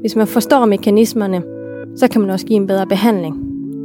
hvis 0.00 0.16
man 0.16 0.26
forstår 0.26 0.66
mekanismerne, 0.66 1.42
så 1.96 2.08
kan 2.08 2.20
man 2.20 2.30
også 2.30 2.46
give 2.46 2.56
en 2.56 2.66
bedre 2.66 2.86
behandling. 2.86 3.36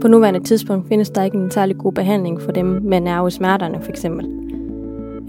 På 0.01 0.07
nuværende 0.07 0.39
tidspunkt 0.39 0.87
findes 0.87 1.09
der 1.09 1.23
ikke 1.23 1.37
en 1.37 1.51
særlig 1.51 1.77
god 1.77 1.93
behandling 1.93 2.41
for 2.41 2.51
dem 2.51 2.65
med 2.65 2.99
nervesmerterne 2.99 3.81
for 3.81 3.89
eksempel. 3.89 4.25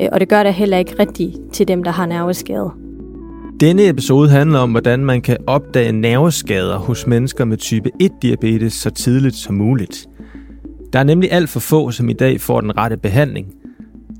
Øh, 0.00 0.08
og 0.12 0.20
det 0.20 0.28
gør 0.28 0.42
det 0.42 0.54
heller 0.54 0.78
ikke 0.78 0.94
rigtigt 0.98 1.36
til 1.52 1.68
dem, 1.68 1.84
der 1.84 1.90
har 1.90 2.06
nerveskade. 2.06 2.70
Denne 3.60 3.88
episode 3.88 4.28
handler 4.28 4.58
om, 4.58 4.70
hvordan 4.70 5.04
man 5.04 5.22
kan 5.22 5.36
opdage 5.46 5.92
nerveskader 5.92 6.78
hos 6.78 7.06
mennesker 7.06 7.44
med 7.44 7.56
type 7.56 7.90
1-diabetes 8.02 8.72
så 8.72 8.90
tidligt 8.90 9.34
som 9.34 9.54
muligt. 9.54 10.08
Der 10.92 10.98
er 10.98 11.04
nemlig 11.04 11.32
alt 11.32 11.48
for 11.48 11.60
få, 11.60 11.90
som 11.90 12.08
i 12.08 12.12
dag 12.12 12.40
får 12.40 12.60
den 12.60 12.76
rette 12.76 12.96
behandling. 12.96 13.46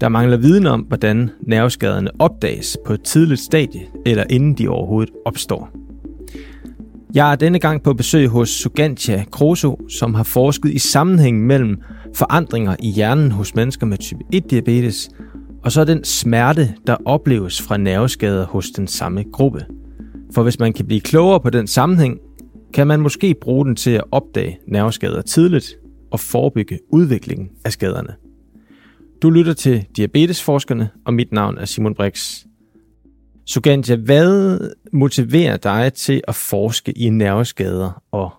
Der 0.01 0.09
mangler 0.09 0.37
viden 0.37 0.67
om, 0.67 0.81
hvordan 0.81 1.31
nerveskaderne 1.41 2.11
opdages 2.19 2.79
på 2.87 2.93
et 2.93 3.03
tidligt 3.03 3.41
stadie, 3.41 3.81
eller 4.07 4.25
inden 4.31 4.55
de 4.55 4.69
overhovedet 4.69 5.15
opstår. 5.25 5.86
Jeg 7.17 7.33
er 7.33 7.37
denne 7.37 7.59
gang 7.59 7.83
på 7.83 7.95
besøg 7.95 8.29
hos 8.29 8.49
Sugantia 8.49 9.25
Kroso, 9.33 9.89
som 9.89 10.15
har 10.15 10.23
forsket 10.23 10.71
i 10.71 10.79
sammenhængen 10.79 11.43
mellem 11.43 11.83
forandringer 12.15 12.77
i 12.83 12.91
hjernen 12.91 13.31
hos 13.31 13.55
mennesker 13.55 13.87
med 13.87 13.99
type 13.99 14.21
1-diabetes, 14.35 15.09
og 15.65 15.73
så 15.73 15.85
den 15.85 16.05
smerte, 16.05 16.75
der 16.87 16.97
opleves 17.05 17.63
fra 17.63 17.77
nerveskader 17.77 18.47
hos 18.47 18.67
den 18.71 18.87
samme 18.87 19.25
gruppe. 19.33 19.67
For 20.35 20.43
hvis 20.43 20.59
man 20.59 20.73
kan 20.73 20.87
blive 20.87 21.01
klogere 21.01 21.41
på 21.41 21.51
den 21.51 21.67
sammenhæng, 21.67 22.19
kan 22.75 22.87
man 22.87 23.01
måske 23.01 23.35
bruge 23.41 23.67
den 23.67 23.77
til 23.77 23.91
at 23.91 24.05
opdage 24.11 24.59
nerveskader 24.69 25.23
tidligt 25.23 25.75
og 26.11 26.21
forebygge 26.21 26.79
udviklingen 26.93 27.49
af 27.65 27.73
skaderne. 27.73 28.15
Du 29.23 29.31
lytter 29.31 29.53
til 29.53 29.85
Diabetesforskerne, 29.97 30.89
og 31.07 31.15
mit 31.15 31.33
navn 31.33 31.59
er 31.59 31.65
Simon 31.65 31.95
Brix. 31.95 32.45
Sugantja, 33.47 33.97
hvad 33.97 34.59
motiverer 34.93 35.57
dig 35.57 35.93
til 35.93 36.23
at 36.29 36.35
forske 36.35 36.93
i 36.93 37.09
nerveskader 37.09 38.03
og 38.11 38.31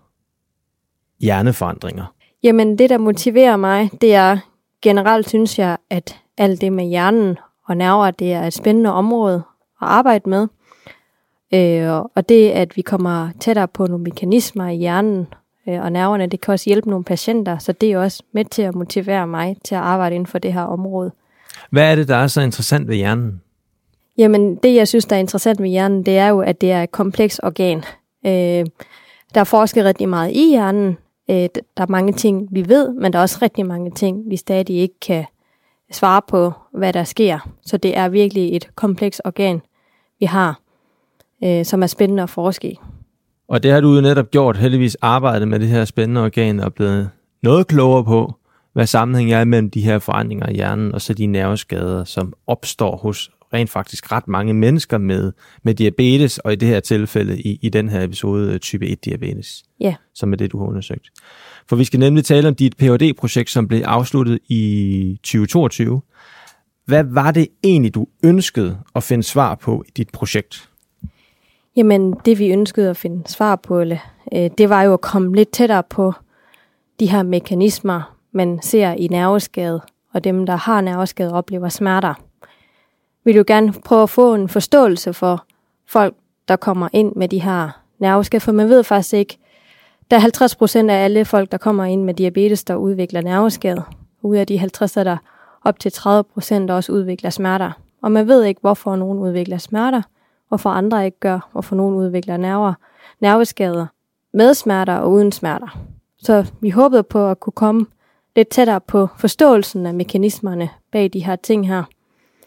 hjerneforandringer? 1.19 2.13
Jamen, 2.43 2.77
det 2.77 2.89
der 2.89 2.97
motiverer 2.97 3.57
mig, 3.57 3.89
det 4.01 4.13
er 4.13 4.37
generelt 4.81 5.29
synes 5.29 5.59
jeg, 5.59 5.77
at 5.89 6.19
alt 6.37 6.61
det 6.61 6.73
med 6.73 6.85
hjernen 6.85 7.37
og 7.67 7.77
nerver, 7.77 8.11
det 8.11 8.33
er 8.33 8.43
et 8.43 8.53
spændende 8.53 8.91
område 8.93 9.35
at 9.81 9.87
arbejde 9.87 10.29
med. 10.29 10.47
Øh, 11.53 11.89
og 12.15 12.29
det, 12.29 12.49
at 12.49 12.75
vi 12.75 12.81
kommer 12.81 13.29
tættere 13.39 13.67
på 13.67 13.87
nogle 13.87 14.03
mekanismer 14.03 14.67
i 14.67 14.75
hjernen 14.75 15.27
øh, 15.69 15.81
og 15.81 15.91
nerverne, 15.91 16.27
det 16.27 16.41
kan 16.41 16.51
også 16.51 16.69
hjælpe 16.69 16.89
nogle 16.89 17.05
patienter, 17.05 17.57
så 17.57 17.71
det 17.71 17.91
er 17.91 17.97
også 17.97 18.23
med 18.33 18.45
til 18.45 18.61
at 18.61 18.75
motivere 18.75 19.27
mig 19.27 19.57
til 19.65 19.75
at 19.75 19.81
arbejde 19.81 20.15
inden 20.15 20.27
for 20.27 20.39
det 20.39 20.53
her 20.53 20.61
område. 20.61 21.11
Hvad 21.69 21.91
er 21.91 21.95
det, 21.95 22.07
der 22.07 22.15
er 22.15 22.27
så 22.27 22.41
interessant 22.41 22.87
ved 22.87 22.95
hjernen? 22.95 23.41
Jamen, 24.17 24.55
det 24.55 24.75
jeg 24.75 24.87
synes, 24.87 25.05
der 25.05 25.15
er 25.15 25.19
interessant 25.19 25.59
med 25.59 25.69
hjernen, 25.69 26.03
det 26.03 26.17
er 26.17 26.27
jo, 26.27 26.39
at 26.39 26.61
det 26.61 26.71
er 26.71 26.83
et 26.83 26.91
kompleks 26.91 27.39
organ. 27.39 27.77
Øh, 28.25 28.65
der 29.35 29.41
er 29.41 29.43
forsket 29.43 29.85
rigtig 29.85 30.09
meget 30.09 30.31
i 30.31 30.49
hjernen. 30.49 30.97
Øh, 31.29 31.35
der 31.77 31.83
er 31.83 31.87
mange 31.89 32.13
ting, 32.13 32.47
vi 32.51 32.69
ved, 32.69 32.93
men 32.93 33.13
der 33.13 33.19
er 33.19 33.23
også 33.23 33.39
rigtig 33.41 33.65
mange 33.65 33.91
ting, 33.91 34.29
vi 34.29 34.35
stadig 34.35 34.75
ikke 34.75 34.99
kan 34.99 35.25
svare 35.91 36.21
på, 36.27 36.53
hvad 36.73 36.93
der 36.93 37.03
sker. 37.03 37.49
Så 37.65 37.77
det 37.77 37.97
er 37.97 38.09
virkelig 38.09 38.55
et 38.55 38.69
kompleks 38.75 39.19
organ, 39.19 39.61
vi 40.19 40.25
har, 40.25 40.59
øh, 41.43 41.65
som 41.65 41.83
er 41.83 41.87
spændende 41.87 42.23
at 42.23 42.29
forske 42.29 42.71
i. 42.71 42.79
Og 43.47 43.63
det 43.63 43.71
har 43.71 43.81
du 43.81 43.95
jo 43.95 44.01
netop 44.01 44.31
gjort, 44.31 44.57
heldigvis 44.57 44.97
arbejdet 45.01 45.47
med 45.47 45.59
det 45.59 45.67
her 45.67 45.85
spændende 45.85 46.23
organ 46.23 46.59
og 46.59 46.73
blevet 46.73 47.09
noget 47.43 47.67
klogere 47.67 48.03
på, 48.03 48.33
hvad 48.73 48.87
sammenhæng 48.87 49.31
er 49.31 49.43
mellem 49.43 49.69
de 49.69 49.81
her 49.81 49.99
forandringer 49.99 50.49
i 50.49 50.53
hjernen 50.53 50.93
og 50.93 51.01
så 51.01 51.13
de 51.13 51.25
nerveskader, 51.25 52.03
som 52.03 52.33
opstår 52.47 52.97
hos 52.97 53.31
rent 53.53 53.69
faktisk 53.69 54.11
ret 54.11 54.27
mange 54.27 54.53
mennesker 54.53 54.97
med, 54.97 55.31
med 55.63 55.73
diabetes, 55.73 56.37
og 56.37 56.53
i 56.53 56.55
det 56.55 56.67
her 56.67 56.79
tilfælde, 56.79 57.41
i, 57.41 57.59
i 57.61 57.69
den 57.69 57.89
her 57.89 58.03
episode, 58.03 58.59
type 58.59 58.85
1-diabetes, 58.85 59.63
ja. 59.79 59.95
som 60.15 60.33
er 60.33 60.37
det, 60.37 60.51
du 60.51 60.59
har 60.59 60.65
undersøgt. 60.65 61.09
For 61.69 61.75
vi 61.75 61.83
skal 61.83 61.99
nemlig 61.99 62.25
tale 62.25 62.47
om 62.47 62.55
dit 62.55 62.77
phd 62.77 63.13
projekt 63.17 63.49
som 63.49 63.67
blev 63.67 63.81
afsluttet 63.85 64.39
i 64.49 65.19
2022. 65.23 66.01
Hvad 66.85 67.03
var 67.03 67.31
det 67.31 67.47
egentlig, 67.63 67.95
du 67.95 68.07
ønskede 68.23 68.77
at 68.95 69.03
finde 69.03 69.23
svar 69.23 69.55
på 69.55 69.83
i 69.87 69.91
dit 69.97 70.09
projekt? 70.09 70.69
Jamen, 71.75 72.13
det 72.25 72.39
vi 72.39 72.51
ønskede 72.51 72.89
at 72.89 72.97
finde 72.97 73.29
svar 73.29 73.55
på, 73.55 73.81
øh, 73.81 73.97
det 74.57 74.69
var 74.69 74.83
jo 74.83 74.93
at 74.93 75.01
komme 75.01 75.35
lidt 75.35 75.51
tættere 75.51 75.83
på 75.89 76.13
de 76.99 77.09
her 77.09 77.23
mekanismer, 77.23 78.17
man 78.31 78.61
ser 78.61 78.91
i 78.91 79.07
nerveskade, 79.07 79.81
og 80.13 80.23
dem, 80.23 80.45
der 80.45 80.55
har 80.55 80.81
nerveskade, 80.81 81.33
oplever 81.33 81.69
smerter. 81.69 82.26
Vi 83.27 83.31
vil 83.31 83.37
jo 83.37 83.43
gerne 83.47 83.73
prøve 83.73 84.03
at 84.03 84.09
få 84.09 84.33
en 84.33 84.49
forståelse 84.49 85.13
for 85.13 85.43
folk, 85.85 86.15
der 86.47 86.55
kommer 86.55 86.89
ind 86.93 87.15
med 87.15 87.27
de 87.27 87.41
her 87.41 87.69
nerveskader, 87.99 88.39
for 88.39 88.51
man 88.51 88.69
ved 88.69 88.83
faktisk 88.83 89.13
ikke, 89.13 89.37
der 90.11 90.17
er 90.17 90.21
50 90.21 90.55
procent 90.55 90.91
af 90.91 91.03
alle 91.03 91.25
folk, 91.25 91.51
der 91.51 91.57
kommer 91.57 91.85
ind 91.85 92.03
med 92.03 92.13
diabetes, 92.13 92.63
der 92.63 92.75
udvikler 92.75 93.21
nerveskade. 93.21 93.83
Ud 94.21 94.35
af 94.35 94.47
de 94.47 94.57
50 94.57 94.97
er 94.97 95.03
der 95.03 95.17
op 95.63 95.79
til 95.79 95.91
30 95.91 96.23
procent, 96.23 96.69
der 96.69 96.75
også 96.75 96.91
udvikler 96.91 97.29
smerter. 97.29 97.71
Og 98.01 98.11
man 98.11 98.27
ved 98.27 98.43
ikke, 98.43 98.61
hvorfor 98.61 98.95
nogen 98.95 99.19
udvikler 99.19 99.57
smerter, 99.57 100.01
hvorfor 100.47 100.69
andre 100.69 101.05
ikke 101.05 101.19
gør, 101.19 101.49
hvorfor 101.51 101.75
nogen 101.75 101.95
udvikler 101.95 102.37
nerver, 102.37 102.73
nerveskader 103.19 103.85
med 104.33 104.53
smerter 104.53 104.95
og 104.95 105.11
uden 105.11 105.31
smerter. 105.31 105.79
Så 106.17 106.45
vi 106.61 106.69
håbede 106.69 107.03
på 107.03 107.29
at 107.29 107.39
kunne 107.39 107.53
komme 107.53 107.85
lidt 108.35 108.47
tættere 108.47 108.81
på 108.81 109.07
forståelsen 109.17 109.85
af 109.85 109.93
mekanismerne 109.93 110.69
bag 110.91 111.09
de 111.13 111.25
her 111.25 111.35
ting 111.35 111.67
her. 111.67 111.83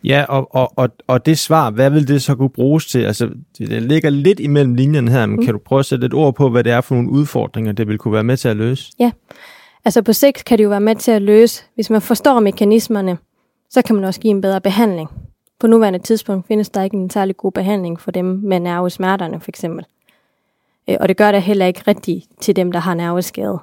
Ja, 0.04 0.24
og, 0.28 0.54
og, 0.54 0.72
og, 0.76 0.88
og 1.06 1.26
det 1.26 1.38
svar, 1.38 1.70
hvad 1.70 1.90
vil 1.90 2.08
det 2.08 2.22
så 2.22 2.34
kunne 2.34 2.50
bruges 2.50 2.86
til? 2.86 2.98
Altså, 2.98 3.30
det 3.58 3.82
ligger 3.82 4.10
lidt 4.10 4.40
imellem 4.40 4.74
linjerne 4.74 5.10
her, 5.10 5.26
men 5.26 5.36
mm. 5.36 5.44
kan 5.44 5.54
du 5.54 5.60
prøve 5.64 5.78
at 5.78 5.86
sætte 5.86 6.06
et 6.06 6.14
ord 6.14 6.34
på, 6.34 6.48
hvad 6.48 6.64
det 6.64 6.72
er 6.72 6.80
for 6.80 6.94
nogle 6.94 7.10
udfordringer, 7.10 7.72
det 7.72 7.88
vil 7.88 7.98
kunne 7.98 8.14
være 8.14 8.24
med 8.24 8.36
til 8.36 8.48
at 8.48 8.56
løse? 8.56 8.92
Ja, 8.98 9.10
altså 9.84 10.02
på 10.02 10.12
sigt 10.12 10.44
kan 10.44 10.58
det 10.58 10.64
jo 10.64 10.68
være 10.68 10.80
med 10.80 10.96
til 10.96 11.10
at 11.10 11.22
løse, 11.22 11.64
hvis 11.74 11.90
man 11.90 12.02
forstår 12.02 12.40
mekanismerne, 12.40 13.18
så 13.70 13.82
kan 13.82 13.94
man 13.94 14.04
også 14.04 14.20
give 14.20 14.30
en 14.30 14.40
bedre 14.40 14.60
behandling. 14.60 15.10
På 15.60 15.66
nuværende 15.66 15.98
tidspunkt 15.98 16.46
findes 16.46 16.68
der 16.68 16.82
ikke 16.82 16.96
en 16.96 17.10
særlig 17.10 17.36
god 17.36 17.52
behandling 17.52 18.00
for 18.00 18.10
dem 18.10 18.26
med 18.26 18.60
nervesmerterne 18.60 19.40
for 19.40 19.48
eksempel. 19.48 19.84
Øh, 20.88 20.96
og 21.00 21.08
det 21.08 21.16
gør 21.16 21.32
det 21.32 21.42
heller 21.42 21.66
ikke 21.66 21.82
rigtigt 21.86 22.26
til 22.40 22.56
dem, 22.56 22.72
der 22.72 22.80
har 22.80 22.94
nerveskade. 22.94 23.58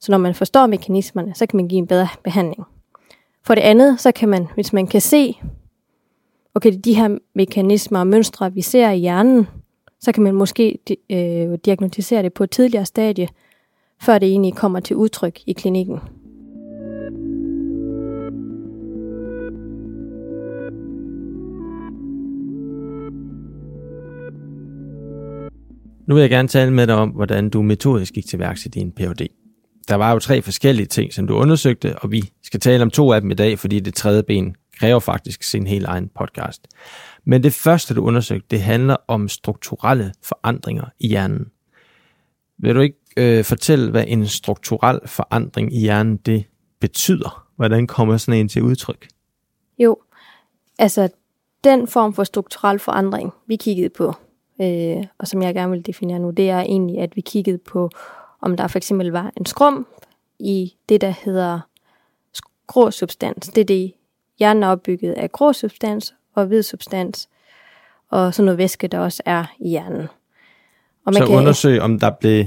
Så 0.00 0.12
når 0.12 0.18
man 0.18 0.34
forstår 0.34 0.66
mekanismerne, 0.66 1.34
så 1.34 1.46
kan 1.46 1.56
man 1.56 1.68
give 1.68 1.78
en 1.78 1.86
bedre 1.86 2.08
behandling. 2.24 2.64
For 3.46 3.54
det 3.54 3.62
andet, 3.62 4.00
så 4.00 4.12
kan 4.12 4.28
man, 4.28 4.48
hvis 4.54 4.72
man 4.72 4.86
kan 4.86 5.00
se, 5.00 5.40
okay, 6.54 6.72
de 6.84 6.94
her 6.94 7.18
mekanismer 7.34 7.98
og 7.98 8.06
mønstre, 8.06 8.52
vi 8.52 8.62
ser 8.62 8.90
i 8.90 8.98
hjernen, 8.98 9.46
så 10.00 10.12
kan 10.12 10.22
man 10.22 10.34
måske 10.34 10.78
øh, 11.10 11.58
diagnostisere 11.64 12.22
det 12.22 12.32
på 12.32 12.44
et 12.44 12.50
tidligere 12.50 12.84
stadie, 12.84 13.28
før 14.02 14.18
det 14.18 14.28
egentlig 14.28 14.54
kommer 14.54 14.80
til 14.80 14.96
udtryk 14.96 15.40
i 15.46 15.52
klinikken. 15.52 15.98
Nu 26.06 26.14
vil 26.14 26.20
jeg 26.20 26.30
gerne 26.30 26.48
tale 26.48 26.72
med 26.72 26.86
dig 26.86 26.94
om, 26.94 27.08
hvordan 27.08 27.50
du 27.50 27.62
metodisk 27.62 28.14
gik 28.14 28.26
til 28.26 28.38
værks 28.38 28.66
i 28.66 28.68
din 28.68 28.92
Ph.D. 28.92 29.26
Der 29.88 29.94
var 29.94 30.12
jo 30.12 30.18
tre 30.18 30.42
forskellige 30.42 30.86
ting, 30.86 31.12
som 31.12 31.26
du 31.26 31.34
undersøgte, 31.34 31.98
og 31.98 32.12
vi 32.12 32.22
skal 32.42 32.60
tale 32.60 32.82
om 32.82 32.90
to 32.90 33.12
af 33.12 33.20
dem 33.20 33.30
i 33.30 33.34
dag, 33.34 33.58
fordi 33.58 33.80
det 33.80 33.94
tredje 33.94 34.22
ben 34.22 34.56
kræver 34.78 35.00
faktisk 35.00 35.42
sin 35.42 35.66
helt 35.66 35.86
egen 35.86 36.08
podcast. 36.08 36.68
Men 37.24 37.42
det 37.42 37.52
første, 37.52 37.94
du 37.94 38.04
undersøgte, 38.06 38.46
det 38.50 38.62
handler 38.62 38.96
om 39.08 39.28
strukturelle 39.28 40.12
forandringer 40.22 40.84
i 41.00 41.08
hjernen. 41.08 41.46
Vil 42.58 42.74
du 42.74 42.80
ikke 42.80 42.98
øh, 43.16 43.44
fortælle, 43.44 43.90
hvad 43.90 44.04
en 44.08 44.26
strukturel 44.26 45.00
forandring 45.06 45.74
i 45.74 45.80
hjernen 45.80 46.16
det 46.16 46.44
betyder? 46.80 47.48
Hvordan 47.56 47.86
kommer 47.86 48.16
sådan 48.16 48.40
en 48.40 48.48
til 48.48 48.62
udtryk? 48.62 49.08
Jo, 49.78 49.98
altså 50.78 51.08
den 51.64 51.88
form 51.88 52.14
for 52.14 52.24
strukturel 52.24 52.78
forandring, 52.78 53.32
vi 53.46 53.56
kiggede 53.56 53.88
på, 53.88 54.12
øh, 54.60 55.06
og 55.18 55.28
som 55.28 55.42
jeg 55.42 55.54
gerne 55.54 55.72
vil 55.72 55.86
definere 55.86 56.18
nu, 56.18 56.30
det 56.30 56.50
er 56.50 56.60
egentlig, 56.60 56.98
at 56.98 57.16
vi 57.16 57.20
kiggede 57.20 57.58
på, 57.58 57.90
om 58.40 58.56
der 58.56 58.66
for 58.66 58.78
eksempel 58.78 59.10
var 59.10 59.32
en 59.36 59.46
skrum 59.46 59.86
i 60.38 60.74
det, 60.88 61.00
der 61.00 61.14
hedder 61.24 61.60
grå 62.66 62.90
substans. 62.90 63.48
Det 63.48 63.60
er 63.60 63.64
det, 63.64 63.92
hjernen 64.38 64.62
er 64.62 64.68
opbygget 64.68 65.12
af 65.12 65.32
grå 65.32 65.52
substans 65.52 66.14
og 66.34 66.46
hvid 66.46 66.62
substans, 66.62 67.28
og 68.10 68.34
sådan 68.34 68.44
noget 68.44 68.58
væske, 68.58 68.88
der 68.88 68.98
også 68.98 69.22
er 69.26 69.44
i 69.60 69.68
hjernen. 69.68 70.08
Og 71.06 71.12
man 71.12 71.14
så 71.14 71.26
kan, 71.26 71.36
undersøge, 71.36 71.82
om 71.82 71.98
der 71.98 72.10
blev 72.10 72.44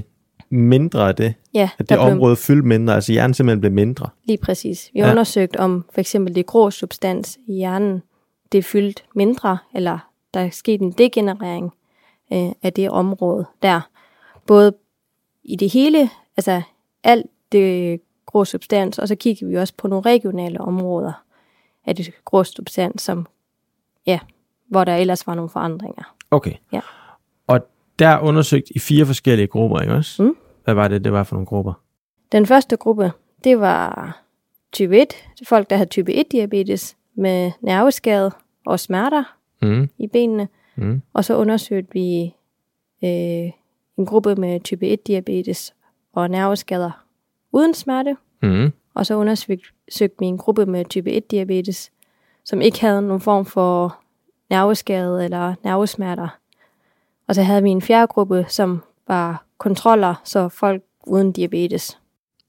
mindre 0.50 1.08
af 1.08 1.16
det? 1.16 1.34
Ja. 1.54 1.70
At 1.78 1.90
det 1.90 1.98
område 1.98 2.36
blev, 2.36 2.38
fyldte 2.38 2.68
mindre, 2.68 2.96
altså 2.96 3.12
hjernen 3.12 3.34
simpelthen 3.34 3.60
blev 3.60 3.72
mindre? 3.72 4.10
Lige 4.26 4.38
præcis. 4.38 4.90
Vi 4.94 5.00
har 5.00 5.08
ja. 5.08 5.12
undersøgt, 5.14 5.56
om 5.56 5.86
for 5.94 6.02
eksempel 6.02 6.36
det 6.36 6.46
grå 6.46 6.72
substans 6.72 7.38
i 7.48 7.54
hjernen, 7.54 8.02
det 8.52 8.58
er 8.58 8.64
fyldt 8.64 9.06
mindre, 9.16 9.58
eller 9.76 10.00
der 10.34 10.40
er 10.40 10.50
sket 10.50 10.82
en 10.82 10.92
degenerering 10.92 11.74
øh, 12.34 12.50
af 12.64 12.74
det 12.74 12.90
område 12.90 13.46
der. 13.62 13.82
Både 14.48 14.74
i 15.44 15.56
det 15.56 15.70
hele, 15.70 16.10
altså 16.38 16.62
alt 17.04 17.26
det 17.52 18.00
grå 18.26 18.46
substans, 18.46 19.00
og 19.00 19.08
så 19.08 19.16
kigger 19.16 19.48
vi 19.48 19.56
også 19.56 19.74
på 19.78 19.88
nogle 19.88 20.06
regionale 20.06 20.62
områder 20.62 21.27
af 21.88 21.96
det 21.96 22.12
grå 22.26 22.44
substans, 22.44 23.02
som, 23.02 23.26
ja, 24.06 24.20
hvor 24.70 24.84
der 24.84 24.96
ellers 24.96 25.28
var 25.28 25.36
nogle 25.36 25.50
forandringer. 25.50 26.16
Okay. 26.32 26.54
Ja. 26.72 26.80
Og 27.48 27.60
der 28.00 28.20
undersøgt 28.20 28.70
i 28.76 28.80
fire 28.80 29.06
forskellige 29.06 29.48
grupper, 29.48 29.80
ikke 29.80 29.94
også? 29.94 30.24
Mm. 30.24 30.36
Hvad 30.64 30.74
var 30.74 30.88
det, 30.88 31.04
det 31.04 31.12
var 31.14 31.24
for 31.24 31.36
nogle 31.36 31.46
grupper? 31.46 31.74
Den 32.32 32.46
første 32.46 32.78
gruppe, 32.78 33.12
det 33.44 33.60
var 33.60 34.18
type 34.72 34.98
1, 35.02 35.14
folk, 35.48 35.70
der 35.70 35.76
havde 35.76 35.90
type 35.90 36.12
1-diabetes 36.14 36.96
med 37.16 37.52
nerveskade 37.62 38.32
og 38.66 38.80
smerter 38.80 39.24
Mm. 39.62 39.90
i 39.98 40.08
benene. 40.08 40.48
Mm. 40.76 41.02
Og 41.14 41.26
så 41.26 41.38
undersøgte 41.38 41.94
vi 41.94 42.34
øh, 43.04 43.52
en 43.98 44.06
gruppe 44.06 44.36
med 44.36 44.60
type 44.60 44.94
1-diabetes 44.94 45.74
og 46.14 46.30
nerveskader 46.30 46.92
uden 47.52 47.74
smerte. 47.74 48.18
Mm. 48.42 48.72
Og 48.98 49.06
så 49.06 49.16
undersøgte 49.16 50.16
min 50.20 50.38
gruppe 50.38 50.66
med 50.66 50.86
type 50.86 51.18
1-diabetes, 51.18 51.92
som 52.46 52.62
ikke 52.62 52.82
havde 52.82 53.02
nogen 53.02 53.22
form 53.22 53.46
for 53.46 54.00
nerveskade 54.50 55.26
eller 55.26 55.54
nervesmerter. 55.64 56.38
Og 57.28 57.36
så 57.36 57.44
havde 57.44 57.64
vi 57.64 57.70
en 57.70 57.82
fjerde 57.82 58.08
gruppe, 58.08 58.46
som 58.50 58.84
var 59.08 59.46
kontroller, 59.58 60.22
så 60.24 60.50
folk 60.50 60.84
uden 61.08 61.32
diabetes. 61.32 62.00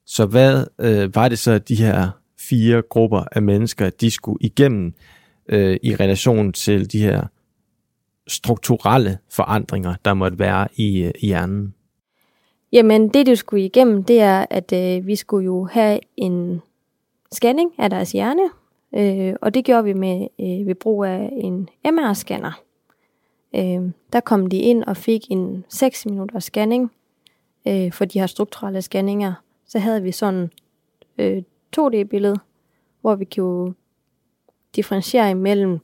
Så 0.07 0.27
hvad 0.27 0.67
øh, 0.79 1.15
var 1.15 1.29
det 1.29 1.39
så, 1.39 1.59
de 1.59 1.75
her 1.75 2.11
fire 2.41 2.83
grupper 2.83 3.25
af 3.33 3.43
mennesker, 3.43 3.91
de 3.91 4.11
skulle 4.11 4.39
igennem 4.41 4.95
øh, 5.49 5.79
i 5.83 5.95
relation 5.95 6.53
til 6.53 6.93
de 6.93 7.03
her 7.03 7.27
strukturelle 8.29 9.19
forandringer, 9.31 9.95
der 10.05 10.15
måtte 10.15 10.39
være 10.39 10.69
i, 10.77 11.03
øh, 11.03 11.13
i 11.19 11.27
hjernen? 11.27 11.75
Jamen, 12.73 13.09
det 13.09 13.27
du 13.27 13.35
skulle 13.35 13.65
igennem, 13.65 14.05
det 14.05 14.21
er, 14.21 14.47
at 14.51 14.73
øh, 14.73 15.07
vi 15.07 15.17
skulle 15.17 15.45
jo 15.45 15.65
have 15.65 16.01
en 16.17 16.63
scanning 17.33 17.73
af 17.79 17.91
deres 17.91 18.13
hjerne, 18.13 18.51
øh, 18.95 19.35
og 19.41 19.55
det 19.55 19.65
gjorde 19.65 19.85
vi 19.85 19.93
med 19.93 20.29
øh, 20.41 20.67
ved 20.67 20.75
brug 20.75 21.05
af 21.05 21.31
en 21.33 21.69
MR-scanner. 21.85 22.63
Øh, 23.55 23.91
der 24.13 24.21
kom 24.21 24.47
de 24.47 24.57
ind 24.57 24.85
og 24.85 24.97
fik 24.97 25.31
en 25.31 25.65
6 25.69 26.07
minutters 26.07 26.45
scanning 26.45 26.93
øh, 27.69 27.93
for 27.93 28.05
de 28.05 28.19
har 28.19 28.27
strukturelle 28.27 28.83
scanninger. 28.83 29.33
Så 29.67 29.79
havde 29.79 30.03
vi 30.03 30.13
sådan 30.13 30.51
øh, 31.19 31.43
2D-billede, 31.79 32.37
hvor 33.01 33.15
vi 33.15 33.25
kunne 33.25 33.75
differentiere 34.77 35.31
imellem 35.31 35.79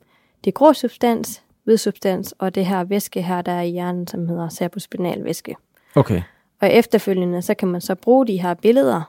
det 0.44 0.54
grå 0.54 0.72
substans, 0.72 1.42
hvid 1.64 1.76
substans 1.76 2.34
og 2.38 2.54
det 2.54 2.66
her 2.66 2.84
væske 2.84 3.22
her, 3.22 3.42
der 3.42 3.52
er 3.52 3.62
i 3.62 3.70
hjernen, 3.70 4.06
som 4.06 4.28
hedder 4.28 4.48
cerebrospinal 4.48 5.24
væske. 5.24 5.56
Okay. 5.94 6.22
Og 6.64 6.72
efterfølgende, 6.72 7.42
så 7.42 7.54
kan 7.54 7.68
man 7.68 7.80
så 7.80 7.94
bruge 7.94 8.26
de 8.26 8.42
her 8.42 8.54
billeder 8.54 9.02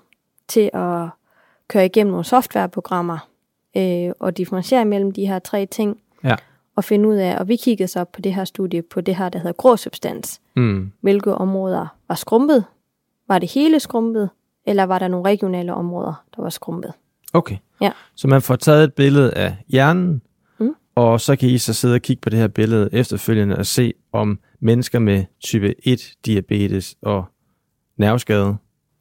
til 0.48 0.70
at 0.74 1.08
køre 1.68 1.86
igennem 1.86 2.12
nogle 2.12 2.26
softwareprogrammer 2.26 3.18
øh, 3.78 4.12
og 4.20 4.38
differentiere 4.38 4.86
mellem 4.86 5.12
de 5.12 5.28
her 5.28 5.40
tre 5.40 5.66
ting 5.66 5.98
Ja. 6.24 6.36
og 6.76 6.84
finde 6.84 7.10
ud 7.10 7.16
af, 7.16 7.38
og 7.40 7.48
vi 7.48 7.56
kiggede 7.56 7.88
så 7.88 8.04
på 8.04 8.22
det 8.22 8.34
her 8.34 8.46
studie 8.46 8.82
på 8.82 9.02
det 9.02 9.16
her, 9.16 9.30
der 9.30 9.40
hedder 9.40 9.52
grå 9.54 9.76
substans. 9.76 10.42
Mm. 10.56 10.92
Hvilke 11.02 11.36
områder 11.36 11.88
var 12.08 12.16
skrumpet? 12.16 12.66
Var 13.28 13.40
det 13.40 13.52
hele 13.52 13.80
skrumpet? 13.80 14.30
Eller 14.66 14.84
var 14.84 15.00
der 15.00 15.08
nogle 15.08 15.30
regionale 15.30 15.74
områder, 15.74 16.24
der 16.36 16.42
var 16.42 16.50
skrumpet? 16.50 16.94
Okay. 17.34 17.58
Ja. 17.82 17.92
Så 18.16 18.28
man 18.28 18.42
får 18.42 18.56
taget 18.56 18.84
et 18.84 18.94
billede 18.94 19.34
af 19.34 19.56
hjernen, 19.68 20.22
Mm. 20.60 20.76
og 20.96 21.22
så 21.22 21.36
kan 21.36 21.50
I 21.50 21.58
så 21.58 21.74
sidde 21.74 21.96
og 21.96 22.02
kigge 22.02 22.22
på 22.22 22.30
det 22.30 22.40
her 22.40 22.48
billede 22.48 22.90
efterfølgende 22.92 23.56
og 23.58 23.66
se, 23.66 23.94
om 24.12 24.40
mennesker 24.60 25.00
med 25.00 25.24
type 25.44 25.76
1 25.88 26.00
diabetes 26.26 26.96
og 27.02 27.26
nerveskade, 27.98 28.56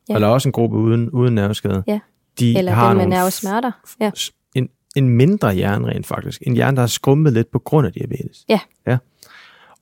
ja. 0.08 0.14
Eller 0.14 0.28
også 0.28 0.48
en 0.48 0.52
gruppe 0.52 0.76
uden, 0.76 1.10
uden 1.10 1.34
nerveskade, 1.34 1.82
Ja. 1.86 2.00
de 2.40 2.58
Eller 2.58 2.72
har 2.72 2.88
dem 2.88 2.96
med 2.96 3.06
nervesmerter? 3.06 3.70
Ja. 4.00 4.10
en, 4.54 4.68
en 4.96 5.08
mindre 5.08 5.54
hjerne 5.54 5.88
rent 5.88 6.06
faktisk. 6.06 6.42
En 6.46 6.54
hjerne, 6.54 6.76
der 6.76 6.82
er 6.82 6.86
skrumpet 6.86 7.32
lidt 7.32 7.50
på 7.50 7.58
grund 7.58 7.86
af 7.86 7.92
diabetes. 7.92 8.44
Ja. 8.48 8.60
ja. 8.86 8.98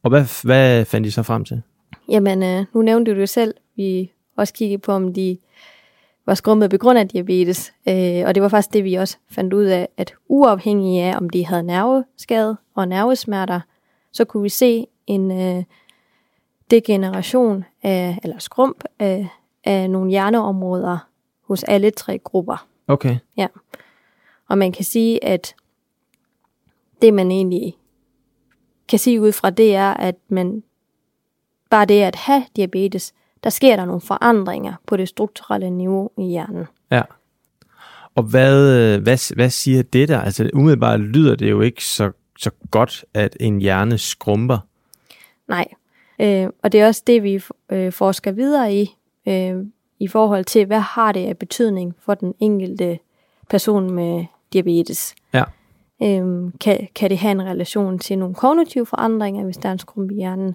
Og 0.03 0.11
hvad, 0.11 0.44
hvad 0.44 0.85
fandt 0.85 1.06
I 1.06 1.11
så 1.11 1.23
frem 1.23 1.44
til? 1.44 1.62
Jamen, 2.09 2.43
øh, 2.43 2.64
nu 2.75 2.82
nævnte 2.82 3.14
du 3.14 3.20
det 3.20 3.29
selv. 3.29 3.55
Vi 3.76 4.11
også 4.37 4.55
kiggede 4.55 4.79
på, 4.79 4.93
om 4.93 5.15
de 5.15 5.38
var 6.26 6.35
skrumpet 6.35 6.70
på 6.70 6.79
grund 6.79 6.99
af 6.99 7.08
diabetes. 7.08 7.73
Øh, 7.88 8.23
og 8.26 8.35
det 8.35 8.43
var 8.43 8.49
faktisk 8.49 8.73
det, 8.73 8.85
vi 8.85 8.94
også 8.94 9.17
fandt 9.31 9.55
ud 9.55 9.65
af, 9.65 9.88
at 9.97 10.15
uafhængig 10.29 11.00
af, 11.03 11.17
om 11.17 11.31
de 11.31 11.47
havde 11.47 11.62
nerveskade 11.62 12.56
og 12.75 12.88
nervesmerter, 12.88 13.61
så 14.12 14.25
kunne 14.25 14.43
vi 14.43 14.49
se 14.49 14.87
en 15.06 15.31
øh, 15.31 15.65
degeneration 16.72 17.64
af, 17.82 18.19
eller 18.22 18.38
skrump 18.38 18.84
af, 18.98 19.28
af 19.64 19.90
nogle 19.90 20.10
hjerneområder 20.10 20.98
hos 21.42 21.62
alle 21.62 21.90
tre 21.90 22.19
grupper. 22.19 22.66
Okay. 22.88 23.16
Ja. 23.36 23.46
Og 24.48 24.58
man 24.58 24.72
kan 24.72 24.84
sige, 24.84 25.24
at 25.24 25.54
det 27.02 27.14
man 27.14 27.30
egentlig 27.30 27.74
kan 28.88 28.98
sige 28.98 29.20
ud 29.20 29.32
fra 29.32 29.50
det 29.50 29.74
er, 29.74 29.94
at 29.94 30.14
man 30.28 30.62
bare 31.70 31.84
det 31.84 32.02
at 32.02 32.16
have 32.16 32.44
diabetes, 32.56 33.12
der 33.44 33.50
sker 33.50 33.76
der 33.76 33.84
nogle 33.84 34.00
forandringer 34.00 34.74
på 34.86 34.96
det 34.96 35.08
strukturelle 35.08 35.70
niveau 35.70 36.10
i 36.19 36.22
hjernen. 36.22 36.66
Ja. 36.90 37.02
Og 38.14 38.22
hvad, 38.22 38.98
hvad, 38.98 39.34
hvad 39.34 39.50
siger 39.50 39.82
det 39.82 40.08
der? 40.08 40.20
Altså 40.20 40.50
umiddelbart 40.54 41.00
lyder 41.00 41.34
det 41.34 41.50
jo 41.50 41.60
ikke 41.60 41.84
så, 41.84 42.12
så 42.38 42.50
godt, 42.70 43.04
at 43.14 43.36
en 43.40 43.60
hjerne 43.60 43.98
skrumper. 43.98 44.58
Nej. 45.48 45.69
Øh, 46.20 46.49
og 46.62 46.73
det 46.73 46.81
er 46.81 46.87
også 46.87 47.03
det, 47.06 47.23
vi 47.23 47.43
øh, 47.70 47.93
forsker 47.93 48.32
videre 48.32 48.75
i, 48.75 48.97
øh, 49.26 49.56
i 49.99 50.09
forhold 50.09 50.44
til, 50.44 50.67
hvad 50.67 50.81
har 50.81 51.12
det 51.12 51.26
af 51.26 51.38
betydning 51.38 51.94
for 52.00 52.14
den 52.14 52.35
enkelte 52.41 52.99
person 53.50 53.91
med 53.91 54.25
diabetes. 54.53 55.14
Ja. 55.35 55.44
Øhm, 56.03 56.53
kan, 56.61 56.88
kan 56.94 57.11
det 57.11 57.19
have 57.19 57.32
en 57.32 57.43
relation 57.43 57.99
til 57.99 58.19
nogle 58.19 58.35
kognitive 58.35 58.87
forandringer, 58.87 59.44
hvis 59.44 59.56
der 59.56 59.69
er 59.69 59.73
en 59.73 59.79
skrump 59.79 60.11
i 60.11 60.14
hjernen? 60.14 60.55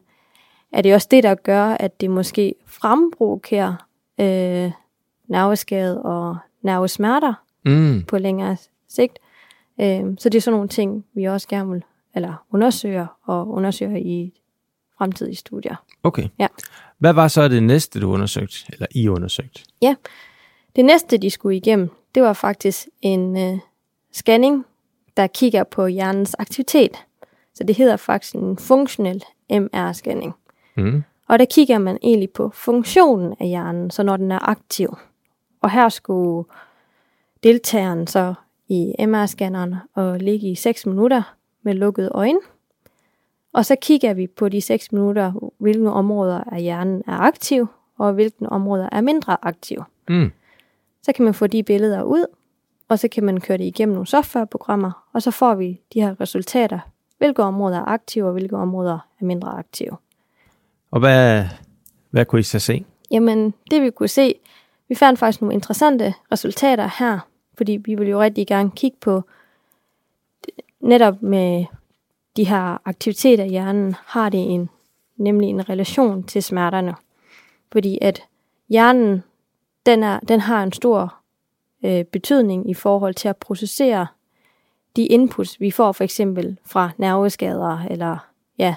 Er 0.71 0.81
det 0.81 0.93
også 0.93 1.07
det, 1.11 1.23
der 1.23 1.35
gør, 1.35 1.63
at 1.65 2.01
det 2.01 2.09
måske 2.09 2.55
fremprovokerer 2.65 3.73
øh, 4.19 4.71
nerveskade 5.27 6.01
og 6.01 6.37
nervesmerter 6.61 7.33
Mm. 7.65 8.03
på 8.07 8.17
længere 8.17 8.57
sigt? 8.89 9.19
Øhm, 9.81 10.17
så 10.17 10.29
det 10.29 10.37
er 10.37 10.41
sådan 10.41 10.55
nogle 10.55 10.67
ting, 10.69 11.05
vi 11.13 11.25
også 11.25 11.47
gerne 11.47 11.71
vil 11.71 11.83
eller 12.15 12.45
undersøger 12.53 13.07
og 13.25 13.47
undersøger 13.47 13.97
i 13.97 14.33
fremtidige 14.97 15.35
studier. 15.35 15.75
Okay. 16.03 16.27
Ja. 16.39 16.47
Hvad 16.97 17.13
var 17.13 17.27
så 17.27 17.47
det 17.47 17.63
næste, 17.63 17.99
du 17.99 18.11
undersøgte, 18.11 18.55
eller 18.73 18.87
I 18.91 19.07
undersøgte? 19.07 19.63
Det 20.75 20.85
næste, 20.85 21.17
de 21.17 21.29
skulle 21.29 21.57
igennem, 21.57 21.89
det 22.15 22.23
var 22.23 22.33
faktisk 22.33 22.87
en 23.01 23.37
øh, 23.37 23.59
scanning, 24.13 24.65
der 25.17 25.27
kigger 25.27 25.63
på 25.63 25.87
hjernens 25.87 26.35
aktivitet. 26.39 27.05
Så 27.53 27.63
det 27.63 27.75
hedder 27.75 27.97
faktisk 27.97 28.35
en 28.35 28.57
funktionel 28.57 29.23
MR-scanning. 29.53 30.31
Mm. 30.77 31.03
Og 31.27 31.39
der 31.39 31.45
kigger 31.45 31.77
man 31.77 31.97
egentlig 32.03 32.29
på 32.29 32.51
funktionen 32.53 33.35
af 33.39 33.47
hjernen, 33.47 33.91
så 33.91 34.03
når 34.03 34.17
den 34.17 34.31
er 34.31 34.49
aktiv. 34.49 34.97
Og 35.61 35.71
her 35.71 35.89
skulle 35.89 36.47
deltageren 37.43 38.07
så 38.07 38.33
i 38.67 38.93
MR-scanneren 38.99 39.75
og 39.95 40.19
ligge 40.19 40.51
i 40.51 40.55
6 40.55 40.85
minutter 40.85 41.35
med 41.63 41.73
lukkede 41.73 42.09
øjne. 42.13 42.39
Og 43.57 43.65
så 43.65 43.75
kigger 43.81 44.13
vi 44.13 44.27
på 44.27 44.49
de 44.49 44.61
6 44.61 44.91
minutter, 44.91 45.51
hvilke 45.57 45.89
områder 45.89 46.43
af 46.51 46.61
hjernen 46.61 47.03
er 47.07 47.17
aktiv, 47.17 47.67
og 47.97 48.13
hvilke 48.13 48.49
områder 48.49 48.89
er 48.91 49.01
mindre 49.01 49.37
aktive. 49.41 49.85
Mm. 50.09 50.31
Så 51.03 51.13
kan 51.13 51.25
man 51.25 51.33
få 51.33 51.47
de 51.47 51.63
billeder 51.63 52.03
ud, 52.03 52.25
og 52.87 52.99
så 52.99 53.07
kan 53.07 53.23
man 53.23 53.39
køre 53.39 53.57
det 53.57 53.63
igennem 53.63 53.93
nogle 53.93 54.07
softwareprogrammer, 54.07 55.07
og 55.13 55.21
så 55.21 55.31
får 55.31 55.55
vi 55.55 55.81
de 55.93 56.01
her 56.01 56.21
resultater. 56.21 56.79
Hvilke 57.17 57.43
områder 57.43 57.77
er 57.77 57.85
aktive, 57.85 58.25
og 58.25 58.31
hvilke 58.31 58.57
områder 58.57 58.99
er 59.21 59.25
mindre 59.25 59.49
aktive. 59.49 59.97
Og 60.91 60.99
hvad, 60.99 61.45
hvad 62.09 62.25
kunne 62.25 62.39
I 62.39 62.43
så 62.43 62.59
se? 62.59 62.85
Jamen, 63.11 63.53
det 63.71 63.81
vi 63.81 63.89
kunne 63.89 64.09
se, 64.09 64.35
vi 64.89 64.95
fandt 64.95 65.19
faktisk 65.19 65.41
nogle 65.41 65.53
interessante 65.53 66.13
resultater 66.31 66.89
her, 66.99 67.19
fordi 67.57 67.71
vi 67.85 67.95
ville 67.95 68.11
jo 68.11 68.21
rigtig 68.21 68.47
gerne 68.47 68.71
kigge 68.71 68.97
på 69.01 69.23
netop 70.79 71.21
med 71.21 71.65
de 72.37 72.43
her 72.43 72.81
aktiviteter 72.85 73.43
i 73.43 73.49
hjernen, 73.49 73.95
har 74.05 74.29
det 74.29 74.39
en, 74.39 74.69
nemlig 75.17 75.49
en 75.49 75.69
relation 75.69 76.23
til 76.23 76.43
smerterne. 76.43 76.95
Fordi 77.71 77.97
at 78.01 78.23
hjernen, 78.69 79.23
den, 79.85 80.03
er, 80.03 80.19
den 80.19 80.39
har 80.39 80.63
en 80.63 80.73
stor 80.73 81.15
øh, 81.85 82.03
betydning 82.03 82.69
i 82.69 82.73
forhold 82.73 83.13
til 83.13 83.27
at 83.27 83.37
processere 83.37 84.07
de 84.95 85.05
inputs, 85.05 85.59
vi 85.59 85.71
får 85.71 85.91
for 85.91 86.03
eksempel 86.03 86.59
fra 86.65 86.89
nerveskader, 86.97 87.85
eller 87.89 88.17
ja, 88.57 88.75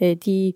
øh, 0.00 0.16
de, 0.16 0.52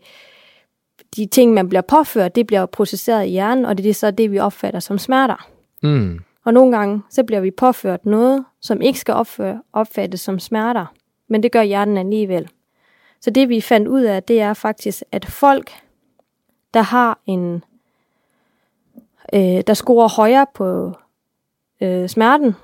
de 1.17 1.27
ting, 1.27 1.55
man 1.55 1.69
bliver 1.69 1.83
påført, 1.83 2.35
det 2.35 2.47
bliver 2.47 2.67
processeret 2.67 3.27
i 3.27 3.31
hjernen, 3.31 3.65
og 3.65 3.79
det 3.79 3.91
er 3.91 3.95
så 3.95 4.11
det, 4.11 4.31
vi 4.31 4.39
opfatter 4.39 4.81
som 4.81 4.99
smerter. 4.99 5.49
Mm. 5.83 6.21
Og 6.45 6.55
nogle 6.55 6.77
gange, 6.77 7.03
så 7.11 7.25
bliver 7.25 7.41
vi 7.41 7.51
påført 7.51 8.07
noget, 8.07 8.45
som 8.61 8.81
ikke 8.81 8.99
skal 8.99 9.15
opføre, 9.15 9.63
opfattes 9.73 10.21
som 10.21 10.39
smerter, 10.39 10.87
men 11.29 11.43
det 11.43 11.53
gør 11.53 11.63
hjernen 11.63 11.97
alligevel. 11.97 12.49
Så 13.21 13.31
det 13.31 13.49
vi 13.49 13.61
fandt 13.61 13.89
ud 13.89 14.03
af, 14.03 14.23
det 14.23 14.41
er 14.41 14.55
faktisk, 14.55 15.03
at 15.13 15.25
folk, 15.25 15.71
der 16.75 16.83
har 16.83 17.19
en, 17.27 17.65
øh, 19.35 19.63
der 19.67 19.75
scorer 19.75 20.09
højere 20.09 20.47
på 20.55 20.93
øh, 21.81 22.09
smerten, 22.09 22.55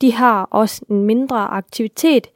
de 0.00 0.12
har 0.12 0.44
også 0.44 0.84
en 0.90 1.02
mindre 1.02 1.38
aktivitet 1.38 2.26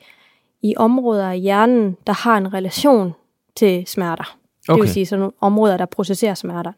i 0.62 0.74
områder 0.76 1.28
af 1.28 1.40
hjernen, 1.40 1.96
der 2.06 2.12
har 2.12 2.36
en 2.36 2.54
relation 2.54 3.14
til 3.56 3.86
smerter. 3.86 4.36
Det 4.66 4.74
vil 4.74 4.82
Okay. 4.82 4.92
sige 4.92 5.06
sådan 5.06 5.20
nogle 5.20 5.32
områder, 5.40 5.76
der 5.76 5.86
processerer 5.86 6.34
smerterne. 6.34 6.74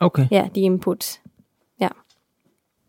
Okay. 0.00 0.26
Ja, 0.30 0.48
de 0.54 0.60
inputs. 0.60 1.20
Ja. 1.80 1.88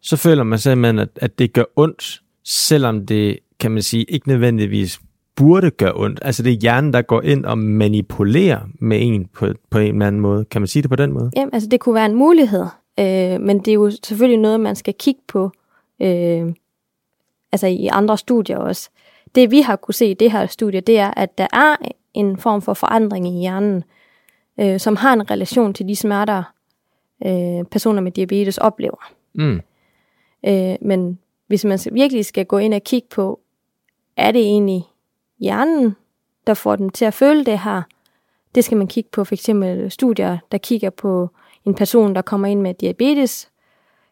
Så 0.02 0.18
føler 0.18 0.44
man 0.44 0.60
simpelthen, 0.60 1.00
at, 1.00 1.10
at 1.16 1.40
det 1.40 1.54
gør 1.54 1.64
ondt, 1.76 2.22
selvom 2.44 3.06
det, 3.06 3.40
kan 3.60 3.72
man 3.72 3.84
sige, 3.84 4.04
ikke 4.04 4.28
nødvendigvis 4.28 5.00
burde 5.42 5.72
gøre 5.72 5.94
ondt. 5.96 6.20
Altså 6.22 6.44
det 6.44 6.54
er 6.54 6.58
hjernen, 6.58 6.94
der 6.94 7.02
går 7.02 7.22
ind 7.22 7.46
og 7.46 7.58
manipulerer 7.58 8.60
med 8.80 8.98
en 9.02 9.26
på, 9.26 9.48
på 9.70 9.78
en 9.78 9.94
eller 9.94 10.08
anden 10.08 10.22
måde. 10.22 10.46
Kan 10.46 10.62
man 10.62 10.68
sige 10.68 10.82
det 10.82 10.90
på 10.90 10.96
den 10.96 11.12
måde? 11.12 11.32
Jamen, 11.36 11.54
altså 11.54 11.70
det 11.70 11.80
kunne 11.80 11.96
være 11.96 12.06
en 12.06 12.16
mulighed, 12.16 12.66
øh, 13.00 13.42
men 13.42 13.60
det 13.60 13.68
er 13.68 13.74
jo 13.74 13.92
selvfølgelig 14.04 14.40
noget, 14.40 14.60
man 14.60 14.76
skal 14.76 14.94
kigge 14.94 15.22
på, 15.28 15.52
øh, 16.02 16.54
altså 17.52 17.68
i 17.68 17.88
andre 17.88 18.18
studier 18.18 18.58
også. 18.58 18.90
Det 19.36 19.52
vi 19.52 19.62
har 19.62 19.76
kunne 19.76 19.94
se 19.94 20.06
i 20.06 20.14
det 20.14 20.32
her 20.32 20.46
studie, 20.46 20.82
det 20.82 21.00
er, 21.00 21.14
at 21.18 21.38
der 21.38 21.48
er 21.54 21.76
en 22.14 22.38
form 22.38 22.62
for 22.62 22.74
forandring 22.74 23.28
i 23.28 23.40
hjernen, 23.40 23.84
øh, 24.60 24.80
som 24.80 24.96
har 24.96 25.14
en 25.14 25.32
relation 25.32 25.74
til 25.74 25.88
de 25.88 25.96
smerter, 25.96 26.44
øh, 27.26 27.66
personer 27.72 28.02
med 28.02 28.12
diabetes 28.12 28.58
oplever. 28.58 29.12
Mm. 29.34 29.62
Øh, 30.48 30.76
men 30.82 31.20
hvis 31.48 31.66
man 31.66 31.80
virkelig 31.92 32.26
skal 32.26 32.46
gå 32.46 32.58
ind 32.58 32.74
og 32.74 32.84
kigge 32.84 33.08
på, 33.16 33.40
er 34.18 34.32
det 34.32 34.42
egentlig 34.42 34.84
hjernen, 35.42 35.96
der 36.48 36.54
får 36.54 36.76
dem 36.76 36.90
til 36.90 37.06
at 37.06 37.14
føle 37.14 37.46
det 37.46 37.60
her, 37.60 37.82
det 38.56 38.64
skal 38.64 38.78
man 38.78 38.88
kigge 38.88 39.10
på 39.14 39.24
for 39.24 39.34
eksempel 39.36 39.92
studier, 39.92 40.38
der 40.52 40.58
kigger 40.58 40.90
på 40.90 41.30
en 41.66 41.74
person, 41.74 42.16
der 42.16 42.22
kommer 42.22 42.48
ind 42.48 42.62
med 42.62 42.74
diabetes 42.74 43.50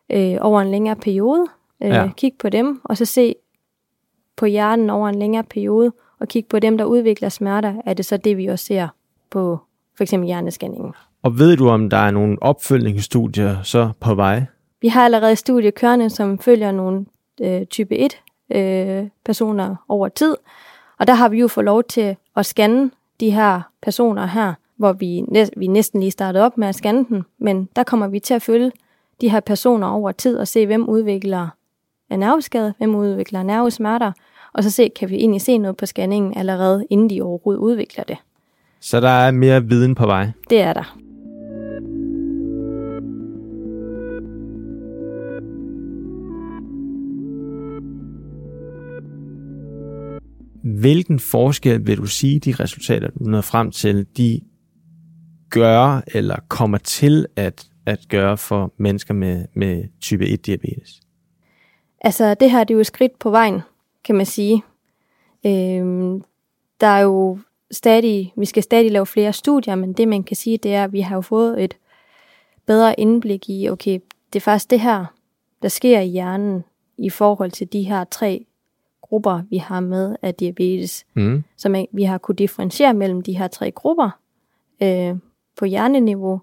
øh, 0.10 0.38
over 0.42 0.62
en 0.62 0.72
længere 0.72 0.96
periode. 0.96 1.46
Øh, 1.84 1.90
Ja. 1.90 2.10
Kig 2.18 2.34
på 2.40 2.50
dem, 2.50 2.82
og 2.84 2.98
så 2.98 3.06
se 3.06 3.36
på 4.38 4.46
hjernen 4.46 4.90
over 4.90 5.10
en 5.10 5.20
længere 5.20 5.44
periode, 5.44 5.92
og 6.20 6.28
kigge 6.28 6.50
på 6.50 6.60
dem, 6.60 6.78
der 6.78 6.86
udvikler 6.86 7.30
smerter. 7.30 7.82
Er 7.86 7.94
det 7.94 8.06
så 8.06 8.18
det, 8.18 8.38
vi 8.38 8.48
også 8.48 8.66
ser 8.66 8.88
på 9.30 9.60
for 9.98 10.04
eksempel 10.04 10.28
hjernescanningen? 10.28 10.94
Og 11.22 11.40
ved 11.40 11.58
du, 11.58 11.70
om 11.70 11.90
der 11.90 11.98
er 11.98 12.12
nogle 12.12 12.38
opfølgningsstudier 12.42 13.64
så 13.64 13.90
på 14.00 14.16
vej? 14.16 14.44
Vi 14.82 14.88
har 14.88 15.06
allerede 15.06 15.36
studier 15.36 15.72
kørende, 15.72 16.10
som 16.10 16.40
følger 16.40 16.72
nogle 16.72 17.06
øh, 17.42 17.66
type 17.66 17.98
1 17.98 18.22
øh, 18.52 19.08
personer 19.26 19.76
over 19.88 20.08
tid, 20.08 20.36
og 21.00 21.08
der 21.08 21.14
har 21.14 21.30
vi 21.30 21.40
jo 21.40 21.48
fået 21.48 21.66
lov 21.66 21.84
til 21.84 22.16
at 22.36 22.46
scanne 22.46 22.92
de 23.20 23.32
her 23.32 23.62
personer 23.82 24.26
her, 24.26 24.54
hvor 24.78 24.94
vi, 24.94 25.22
næ- 25.22 25.46
vi 25.58 25.68
næsten 25.68 26.00
lige 26.00 26.12
startede 26.12 26.44
op 26.46 26.58
med 26.58 26.68
at 26.68 26.76
scanne 26.76 27.06
dem, 27.10 27.24
men 27.40 27.70
der 27.76 27.84
kommer 27.84 28.08
vi 28.08 28.20
til 28.20 28.34
at 28.34 28.42
følge 28.42 28.72
de 29.22 29.30
her 29.30 29.40
personer 29.40 29.88
over 29.88 30.12
tid 30.12 30.38
og 30.38 30.48
se, 30.48 30.66
hvem 30.66 30.90
udvikler 30.90 31.48
nerveskade, 32.10 32.74
hvem 32.78 32.96
udvikler 32.96 33.44
nervesmerter, 33.44 34.12
og 34.54 34.64
så 34.64 34.72
se, 34.72 34.90
kan 35.00 35.10
vi 35.10 35.16
egentlig 35.16 35.42
se 35.42 35.58
noget 35.58 35.78
på 35.78 35.86
scanningen 35.86 36.38
allerede, 36.38 36.86
inden 36.90 37.10
de 37.10 37.22
overhovedet 37.22 37.62
udvikler 37.62 38.04
det. 38.04 38.18
Så 38.82 39.00
der 39.02 39.10
er 39.10 39.32
mere 39.32 39.64
viden 39.66 39.96
på 39.96 40.06
vej. 40.06 40.28
Det 40.50 40.62
er 40.62 40.74
der. 40.74 40.98
Hvilken 50.64 51.20
forskel 51.20 51.88
vil 51.88 51.98
du 51.98 52.06
sige, 52.06 52.40
de 52.40 52.52
resultater, 52.52 53.08
du 53.08 53.24
nåede 53.24 53.44
frem 53.44 53.72
til, 53.72 54.08
de 54.18 54.42
gør 55.50 56.02
eller 56.08 56.36
kommer 56.48 56.78
til 56.78 57.26
at, 57.36 57.68
at 57.86 58.00
gøre 58.10 58.38
for 58.38 58.74
mennesker 58.78 59.14
med, 59.14 59.46
med 59.54 59.84
type 60.02 60.26
1-diabetes? 60.26 61.02
Altså, 62.02 62.34
det 62.34 62.52
her 62.52 62.64
det 62.64 62.74
er 62.74 62.76
jo 62.76 62.80
et 62.80 62.88
skridt 62.88 63.20
på 63.20 63.30
vejen, 63.30 63.62
kan 64.04 64.16
man 64.16 64.26
sige. 64.26 64.64
Øhm, 65.46 66.22
der 66.82 66.88
er 66.88 67.00
jo 67.00 67.40
stadig, 67.72 68.34
vi 68.38 68.46
skal 68.46 68.64
stadig 68.64 68.92
lave 68.92 69.06
flere 69.06 69.34
studier, 69.34 69.76
men 69.76 69.94
det 69.94 70.08
man 70.08 70.24
kan 70.24 70.36
sige, 70.36 70.58
det 70.58 70.74
er, 70.74 70.84
at 70.84 70.94
vi 70.94 71.02
har 71.02 71.16
jo 71.16 71.22
fået 71.22 71.64
et 71.64 71.78
bedre 72.66 73.00
indblik 73.00 73.50
i, 73.50 73.70
okay, 73.70 74.00
det 74.34 74.40
er 74.40 74.44
faktisk 74.44 74.70
det 74.70 74.80
her, 74.80 75.06
der 75.62 75.68
sker 75.68 76.00
i 76.00 76.08
hjernen 76.08 76.64
i 76.98 77.10
forhold 77.10 77.52
til 77.52 77.74
de 77.74 77.84
her 77.84 78.04
tre 78.04 78.46
grupper, 79.10 79.42
vi 79.50 79.58
har 79.58 79.80
med 79.80 80.16
af 80.22 80.36
diabetes, 80.36 81.06
Mm. 81.14 81.44
så 81.58 81.70
man, 81.70 81.88
vi 81.92 82.04
har 82.04 82.18
kunne 82.18 82.36
differentiere 82.36 82.94
mellem 82.94 83.22
de 83.22 83.38
her 83.38 83.48
tre 83.48 83.72
grupper 83.72 84.10
øh, 84.84 85.16
på 85.58 85.66
hjerneniveau, 85.66 86.42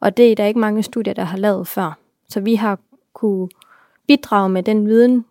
og 0.00 0.16
det 0.16 0.32
er 0.32 0.34
der 0.36 0.44
ikke 0.46 0.60
mange 0.60 0.82
studier, 0.82 1.14
der 1.14 1.24
har 1.24 1.36
lavet 1.38 1.66
før. 1.68 1.98
Så 2.28 2.40
vi 2.40 2.54
har 2.54 2.78
kunne 3.12 3.48
bidrage 4.06 4.48
med 4.48 4.62
den 4.62 4.86
viden 4.86 5.24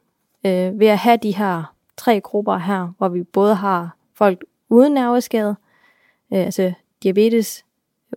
øh, 0.46 0.80
ved 0.80 0.88
at 0.88 0.98
have 0.98 1.18
de 1.18 1.36
her 1.36 1.74
tre 1.98 2.22
grupper 2.22 2.58
her, 2.58 2.94
hvor 2.98 3.08
vi 3.10 3.24
både 3.24 3.56
har 3.56 3.96
folk 4.13 4.44
uden 4.70 4.94
nerveskade, 4.94 5.56
øh, 6.34 6.39
altså 6.39 6.74
diabetes 7.03 7.65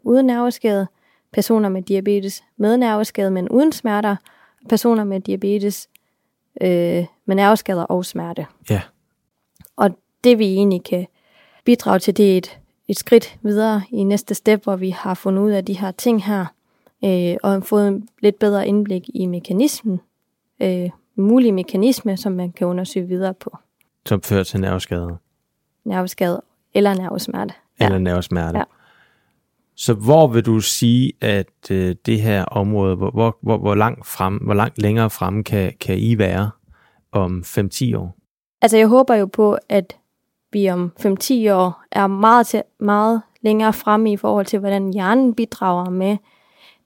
uden 0.02 0.26
nerveskade, 0.26 0.86
personer 1.32 1.68
med 1.68 1.82
diabetes 1.82 2.44
med 2.56 2.76
nerveskade, 2.76 3.30
men 3.30 3.48
uden 3.48 3.72
smerter, 3.72 4.16
personer 4.68 5.04
med 5.04 5.20
diabetes 5.20 5.88
øh, 6.60 7.06
med 7.26 7.36
nerveskader 7.36 7.82
og 7.82 8.04
smerte. 8.04 8.46
Ja. 8.70 8.82
Og 9.76 9.90
det 10.24 10.38
vi 10.38 10.44
egentlig 10.44 10.84
kan 10.84 11.06
bidrage 11.64 11.98
til, 11.98 12.16
det 12.16 12.32
er 12.32 12.38
et, 12.38 12.58
et 12.88 12.98
skridt 12.98 13.38
videre 13.42 13.82
i 13.90 14.04
næste 14.04 14.34
step, 14.34 14.64
hvor 14.64 14.76
vi 14.76 14.90
har 14.90 15.14
fundet 15.14 15.42
ud 15.42 15.50
af 15.50 15.64
de 15.64 15.78
her 15.78 15.90
ting 15.90 16.24
her, 16.24 16.46
øh, 17.04 17.36
og 17.42 17.62
fået 17.64 17.88
en 17.88 18.08
lidt 18.22 18.38
bedre 18.38 18.68
indblik 18.68 19.10
i 19.14 19.26
mekanismen, 19.26 20.00
øh, 20.60 20.90
mulige 21.16 21.52
mekanisme, 21.52 22.16
som 22.16 22.32
man 22.32 22.52
kan 22.52 22.66
undersøge 22.66 23.06
videre 23.08 23.34
på. 23.34 23.56
Som 24.06 24.22
fører 24.22 24.44
til 24.44 24.60
nerveskade 24.60 25.16
Nerveskade 25.84 26.42
eller 26.74 26.94
nervesmerte. 26.94 27.54
ja. 27.80 27.84
eller 27.84 27.98
nervesmerte. 27.98 28.58
Ja. 28.58 28.64
Så 29.76 29.94
hvor 29.94 30.26
vil 30.26 30.46
du 30.46 30.60
sige, 30.60 31.12
at 31.20 31.70
øh, 31.70 31.96
det 32.06 32.20
her 32.20 32.44
område, 32.44 32.96
hvor, 32.96 33.10
hvor, 33.10 33.38
hvor, 33.42 33.58
hvor, 33.58 33.74
langt 33.74 34.06
frem, 34.06 34.36
hvor 34.36 34.54
langt 34.54 34.82
længere 34.82 35.10
frem 35.10 35.44
kan, 35.44 35.72
kan 35.80 35.98
I 35.98 36.18
være 36.18 36.50
om 37.12 37.42
5-10 37.46 37.96
år? 37.96 38.16
Altså 38.62 38.76
jeg 38.76 38.86
håber 38.86 39.14
jo 39.14 39.26
på, 39.26 39.58
at 39.68 39.96
vi 40.52 40.70
om 40.70 40.92
5-10 41.00 41.52
år 41.52 41.82
er 41.92 42.06
meget, 42.06 42.46
til, 42.46 42.62
meget 42.80 43.22
længere 43.42 43.72
fremme 43.72 44.12
i 44.12 44.16
forhold 44.16 44.46
til, 44.46 44.58
hvordan 44.58 44.92
hjernen 44.92 45.34
bidrager 45.34 45.90
med 45.90 46.16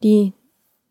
de 0.02 0.32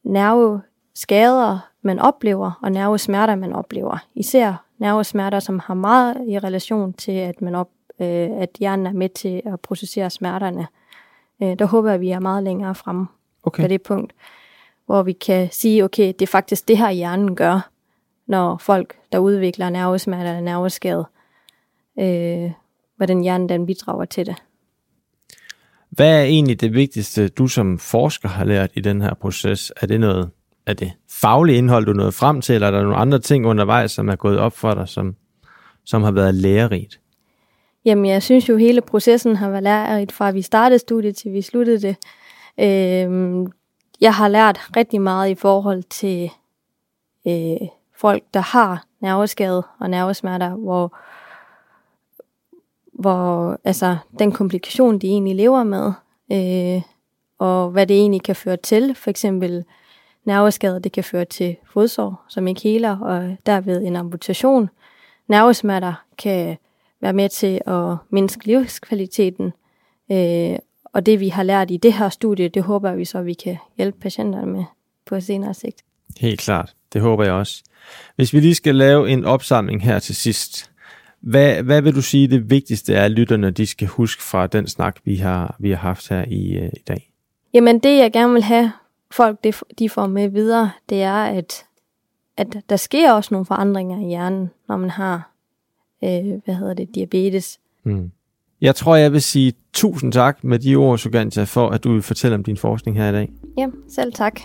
nerveskader, 0.04 1.70
man 1.82 2.00
oplever, 2.00 2.60
og 2.64 2.72
nervesmerter, 2.72 3.36
man 3.36 3.54
oplever. 3.54 4.06
Især 4.16 4.66
nervesmerter, 4.78 5.40
som 5.40 5.60
har 5.60 5.74
meget 5.74 6.18
i 6.28 6.40
relation 6.40 6.94
til, 6.94 7.12
at, 7.12 7.42
man 7.42 7.56
op, 7.56 7.70
øh, 8.02 8.30
at 8.32 8.50
hjernen 8.60 8.86
er 8.86 8.94
med 8.94 9.10
til 9.10 9.42
at 9.46 9.60
processere 9.60 10.10
smerterne. 10.10 10.68
Øh, 11.44 11.60
der 11.60 11.66
håber 11.66 11.90
jeg, 11.90 11.96
at 11.96 12.02
vi 12.02 12.10
er 12.10 12.20
meget 12.20 12.44
længere 12.44 12.76
fremme 12.76 13.08
Okay. 13.44 13.64
på 13.64 13.68
det 13.68 13.82
punkt, 13.82 14.14
hvor 14.86 15.04
vi 15.04 15.12
kan 15.14 15.50
sige, 15.52 15.84
okay, 15.84 16.08
det 16.08 16.22
er 16.22 16.28
faktisk 16.28 16.68
det 16.68 16.78
her, 16.78 16.92
hjernen 16.92 17.36
gør, 17.36 17.70
når 18.28 18.58
folk, 18.58 18.96
der 19.12 19.20
udvikler 19.20 19.70
nervesmerter 19.70 20.30
eller 20.30 20.42
nerveskade, 20.42 21.06
øh, 22.00 22.52
hvordan 22.98 23.22
hjernen 23.22 23.50
den 23.50 23.66
bidrager 23.66 24.06
til 24.06 24.26
det. 24.26 24.36
Hvad 25.90 26.20
er 26.20 26.24
egentlig 26.24 26.62
det 26.62 26.74
vigtigste, 26.74 27.28
du 27.28 27.48
som 27.48 27.80
forsker 27.80 28.30
har 28.30 28.46
lært 28.46 28.72
i 28.74 28.82
den 28.82 29.02
her 29.02 29.14
proces? 29.14 29.74
Er 29.82 29.88
det 29.88 30.00
noget 30.00 30.30
er 30.70 30.74
det 30.74 30.92
faglige 31.10 31.58
indhold, 31.58 31.86
du 31.86 31.94
nået 31.94 32.14
frem 32.14 32.42
til, 32.42 32.56
eller 32.56 32.68
er 32.68 32.72
der 32.72 32.82
nogle 32.82 32.96
andre 32.96 33.20
ting 33.20 33.46
undervejs, 33.46 33.92
som 33.92 34.10
er 34.10 34.16
gået 34.16 34.40
op 34.40 34.58
for 34.58 34.74
dig, 34.74 34.88
som, 34.88 35.16
som 35.86 36.04
har 36.04 36.12
været 36.12 36.36
lærerigt? 36.36 37.00
Jamen, 37.90 38.06
jeg 38.06 38.24
synes 38.24 38.50
jo, 38.50 38.58
hele 38.58 38.82
processen 38.82 39.36
har 39.36 39.50
været 39.50 39.64
lærerigt 39.64 40.12
fra 40.12 40.32
vi 40.32 40.42
startede 40.42 40.80
studiet 40.80 41.16
til 41.16 41.34
vi 41.34 41.42
sluttede 41.42 41.82
det. 41.82 41.96
Øh, 42.60 43.48
jeg 44.02 44.14
har 44.14 44.28
lært 44.28 44.60
rigtig 44.76 45.02
meget 45.02 45.30
i 45.30 45.36
forhold 45.36 45.84
til 45.84 46.32
øh, 47.28 47.68
folk, 47.96 48.24
der 48.34 48.40
har 48.40 48.86
nerveskade 49.00 49.64
og 49.80 49.90
nervesmerter, 49.90 50.50
hvor, 50.50 50.98
hvor 52.94 53.60
altså, 53.64 53.98
den 54.20 54.32
komplikation, 54.32 55.00
de 55.00 55.08
egentlig 55.08 55.36
lever 55.36 55.64
med, 55.64 55.94
øh, 56.32 56.82
og 57.40 57.70
hvad 57.70 57.88
det 57.88 57.98
egentlig 57.98 58.24
kan 58.24 58.36
føre 58.36 58.58
til. 58.58 58.96
For 58.96 59.10
eksempel 59.10 59.66
nerveskade, 60.26 60.80
det 60.80 60.92
kan 60.92 61.04
føre 61.04 61.26
til 61.26 61.56
fodsår, 61.74 62.26
som 62.28 62.48
ikke 62.48 62.62
heler, 62.62 63.00
og 63.00 63.38
derved 63.46 63.82
en 63.82 63.96
amputation. 63.96 64.70
Nervesmerter 65.28 65.94
kan 66.18 66.58
være 67.02 67.14
med 67.14 67.30
til 67.30 67.62
at 67.68 67.96
mindske 68.10 68.46
livskvaliteten. 68.46 69.54
Øh, 70.12 70.58
og 70.94 71.06
det 71.06 71.20
vi 71.20 71.30
har 71.30 71.44
lært 71.44 71.72
i 71.72 71.78
det 71.78 71.94
her 71.94 72.10
studie, 72.10 72.48
det 72.48 72.64
håber 72.64 72.96
vi 72.96 73.06
så, 73.06 73.18
at 73.18 73.26
vi 73.26 73.34
kan 73.34 73.58
hjælpe 73.78 74.00
patienterne 74.00 74.52
med 74.52 74.64
på 75.06 75.20
senere 75.20 75.54
sigt. 75.54 75.84
Helt 76.20 76.40
klart. 76.40 76.76
Det 76.94 77.02
håber 77.02 77.24
jeg 77.24 77.34
også. 77.34 77.64
Hvis 78.16 78.34
vi 78.34 78.40
lige 78.40 78.56
skal 78.56 78.76
lave 78.76 79.10
en 79.10 79.26
opsamling 79.26 79.84
her 79.84 80.00
til 80.00 80.16
sidst, 80.16 80.72
hvad, 81.20 81.64
hvad 81.64 81.82
vil 81.82 81.96
du 81.96 82.02
sige 82.02 82.28
det 82.28 82.50
vigtigste 82.50 82.94
er, 82.94 83.06
at 83.06 83.12
lytterne 83.12 83.52
de 83.52 83.66
skal 83.66 83.88
huske 83.88 84.24
fra 84.24 84.48
den 84.48 84.68
snak, 84.68 85.00
vi 85.04 85.16
har, 85.16 85.56
vi 85.60 85.70
har 85.70 85.78
haft 85.78 86.10
her 86.10 86.26
i, 86.28 86.58
øh, 86.58 86.70
i 86.74 86.82
dag? 86.88 87.12
Jamen 87.54 87.80
det, 87.80 87.98
jeg 87.98 88.12
gerne 88.12 88.34
vil 88.34 88.44
have 88.44 88.72
folk, 89.12 89.44
det, 89.44 89.64
de 89.80 89.90
får 89.90 90.08
med 90.08 90.30
videre, 90.30 90.72
det 90.90 91.02
er, 91.02 91.24
at, 91.24 91.66
at 92.38 92.48
der 92.70 92.76
sker 92.76 93.12
også 93.12 93.34
nogle 93.34 93.46
forandringer 93.46 94.00
i 94.00 94.08
hjernen, 94.08 94.50
når 94.68 94.78
man 94.78 94.90
har, 94.90 95.32
øh, 96.04 96.42
hvad 96.46 96.56
hedder 96.56 96.74
det, 96.74 96.96
diabetes. 96.96 97.60
Mm. 97.84 98.12
Jeg 98.62 98.76
tror, 98.76 98.96
jeg 98.96 99.12
vil 99.14 99.22
sige 99.22 99.54
tusind 99.74 100.12
tak 100.12 100.44
med 100.44 100.60
de 100.60 100.76
ord, 100.76 100.98
Sugantja, 100.98 101.44
for 101.44 101.70
at 101.70 101.84
du 101.84 101.94
vil 101.94 102.02
fortælle 102.02 102.36
om 102.36 102.44
din 102.44 102.58
forskning 102.58 102.98
her 102.98 103.10
i 103.10 103.12
dag. 103.12 103.30
Ja, 103.58 103.68
selv 103.90 104.14
tak. 104.14 104.40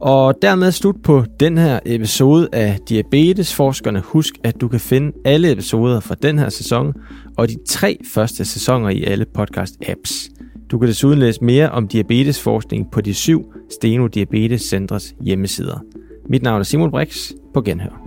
Og 0.00 0.42
dermed 0.42 0.72
slut 0.72 1.02
på 1.02 1.24
den 1.40 1.58
her 1.58 1.80
episode 1.86 2.48
af 2.52 2.78
Diabetesforskerne. 2.88 4.00
Husk, 4.00 4.34
at 4.44 4.60
du 4.60 4.68
kan 4.68 4.80
finde 4.80 5.12
alle 5.24 5.52
episoder 5.52 6.00
fra 6.00 6.14
den 6.14 6.38
her 6.38 6.48
sæson 6.48 6.94
og 7.36 7.48
de 7.48 7.56
tre 7.66 7.98
første 8.14 8.44
sæsoner 8.44 8.88
i 8.88 9.04
alle 9.04 9.26
podcast-apps. 9.38 10.30
Du 10.70 10.78
kan 10.78 10.88
desuden 10.88 11.18
læse 11.18 11.44
mere 11.44 11.70
om 11.70 11.88
diabetesforskning 11.88 12.90
på 12.90 13.00
de 13.00 13.14
syv 13.14 13.52
Steno 13.70 14.06
Diabetes 14.06 14.62
Centres 14.62 15.14
hjemmesider. 15.20 15.78
Mit 16.28 16.42
navn 16.42 16.60
er 16.60 16.64
Simon 16.64 16.90
Brix. 16.90 17.30
På 17.54 17.62
genhør. 17.62 18.05